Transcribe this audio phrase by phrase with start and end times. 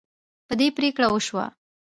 [0.47, 1.45] په دې پریکړه وشوه.